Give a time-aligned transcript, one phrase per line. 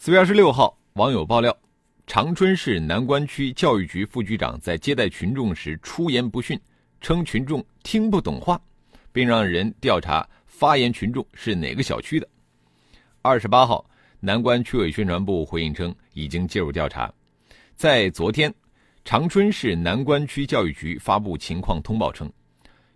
[0.00, 1.54] 四月二十六号，网友爆料，
[2.06, 6.58] 长春市南关区教育局副局长在接待群众时出言不逊，
[7.00, 8.60] 称群众听不懂话，
[9.10, 12.28] 并让人调查发言群众是哪个小区的。
[13.22, 13.84] 二十八号，
[14.20, 17.12] 南关区委宣传部回应称，已经介入调查。
[17.74, 18.54] 在昨天，
[19.04, 22.32] 长春市南关区教育局发布情况通报称，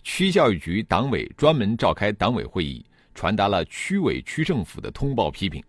[0.05, 2.83] 区教育局党委专门召开党委会议，
[3.13, 5.61] 传达了区委区政府的通报批评。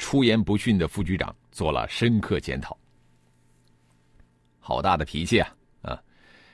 [0.00, 2.74] 出言不逊的副局长做了深刻检讨。
[4.58, 5.54] 好大的脾气啊！
[5.82, 6.02] 啊，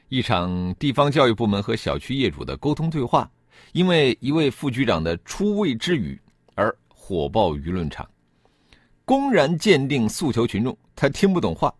[0.09, 3.30] 一场地方教育部门和小区业主的沟通对话，
[3.72, 6.20] 因为一位副局长的出位之语
[6.56, 8.09] 而火爆舆论场，
[9.05, 11.72] 公然鉴定诉求群众他听不懂话，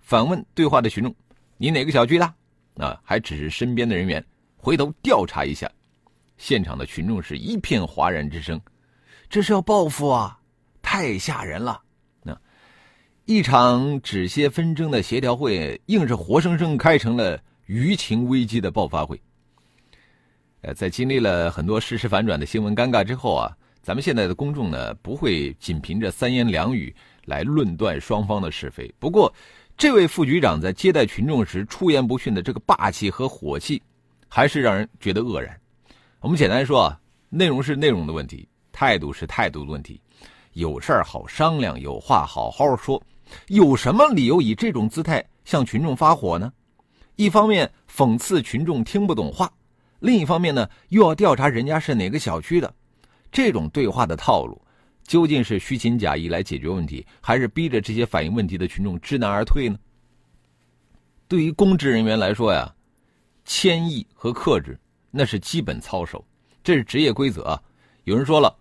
[0.00, 1.14] 反问对话的群众
[1.56, 2.34] ：“你哪个小区的？”
[2.78, 4.24] 啊，还指示身边的人员
[4.56, 5.70] 回头调查一下。
[6.36, 8.60] 现场的群众是一片哗然之声，
[9.30, 10.36] 这是要报复啊！
[10.94, 11.80] 太吓人了！
[12.22, 12.38] 那
[13.24, 19.18] 一场止歇纷争的协调会，硬是活生生开成了舆情危机的爆发会。
[20.60, 28.94] 呃，在经历了很多事实反转的新闻尴尬之后啊，咱们现在的公众呢，不会仅凭着三言两语来论断双方的是非。
[28.98, 29.32] 不过，
[29.78, 33.82] 这位副局长在接待群众时出言不逊的这个霸气和火气，
[34.28, 35.58] 还是让人觉得愕然。
[36.20, 39.98] 我们简单说啊，内容是内容的问题，态度是态度的问题。
[40.54, 43.02] 有事好商量，有话好好说，
[43.48, 46.52] 有什么理由以这种姿态向群众发火呢？
[47.16, 49.50] 一方面讽刺群众听不懂话，
[50.00, 52.74] 另一方面呢又要调查人家是哪个小区的，
[53.30, 54.60] 这种对话的套路，
[55.04, 59.78] 究竟是虚情假意来解决问题，还是逼着这些反映问题的群众知难而退呢？
[61.28, 62.70] 对于公职人员来说呀，
[63.46, 64.78] 谦抑和克制
[65.10, 66.22] 那是基本操守，
[66.62, 67.62] 这是职业规则啊。
[68.04, 68.54] 有人说了。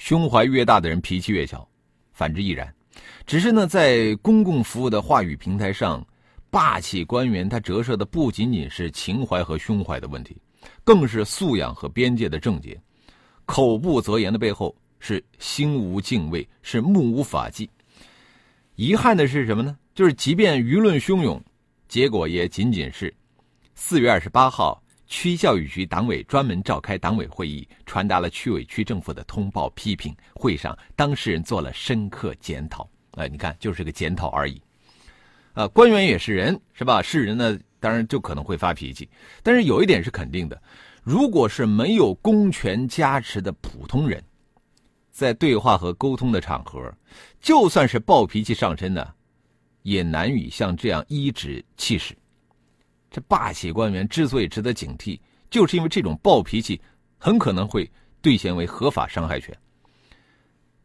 [0.00, 1.68] 胸怀越大的人脾气越小，
[2.14, 2.74] 反之亦然。
[3.26, 6.04] 只是呢，在公共服务的话语平台上，
[6.48, 10.34] 霸气官员他折射的不仅仅是情怀和胸怀的问题，
[10.84, 12.80] 更是素养和边界的症结。
[13.44, 17.68] 口不择言的背后是心无敬畏，是目无法纪。
[18.76, 19.76] 遗憾的是什么呢？
[19.94, 21.38] 就是即便舆论汹涌，
[21.88, 23.14] 结果也仅仅是
[23.74, 24.82] 四月二十八号。
[25.10, 30.16] 区教育局党委专门召开党委会议，传达了区委区政府的通报批评。
[30.32, 32.88] 会上，当事人做了深刻检讨。
[33.16, 34.62] 哎，你看，就是个检讨而已。
[35.52, 37.02] 啊，官员也是人，是吧？
[37.02, 39.06] 是人呢，当然就可能会发脾气。
[39.42, 40.62] 但是有一点是肯定的，
[41.02, 44.22] 如果是没有公权加持的普通人，
[45.10, 46.80] 在对话和沟通的场合，
[47.40, 49.12] 就算是暴脾气上身呢，
[49.82, 52.16] 也难以像这样颐指气使。
[53.10, 55.18] 这霸气官员之所以值得警惕，
[55.50, 56.80] 就是因为这种暴脾气
[57.18, 57.90] 很可能会
[58.22, 59.52] 兑现为合法伤害权。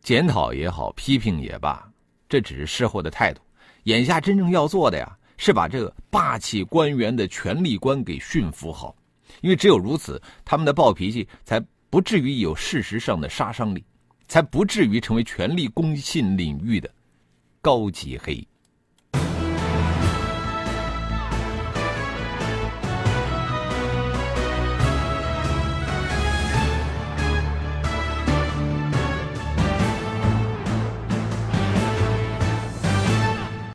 [0.02, 1.88] 检讨也好，批评也罢，
[2.28, 3.42] 这只是事后的态度。
[3.84, 8.96] 眼下真正要做的呀，是把这个霸气官员的权力观给驯服好，
[9.42, 13.86] 因为只有如此，他们的暴脾气才不至于有事实上的杀伤力，
[14.28, 16.90] 才不至于成为权力公信领域的
[17.62, 18.48] 高级黑。